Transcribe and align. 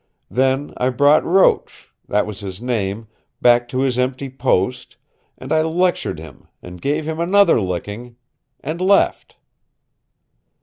Then 0.31 0.73
I 0.77 0.89
brought 0.89 1.23
Roach 1.23 1.91
that 2.07 2.25
was 2.25 2.39
his 2.39 2.59
name 2.59 3.07
back 3.39 3.67
to 3.67 3.81
his 3.81 3.99
empty 3.99 4.31
post, 4.31 4.97
and 5.37 5.53
I 5.53 5.61
lectured 5.61 6.17
him, 6.17 6.47
an' 6.63 6.77
gave 6.77 7.07
him 7.07 7.19
another 7.19 7.61
licking 7.61 8.15
and 8.61 8.81
left." 8.81 9.35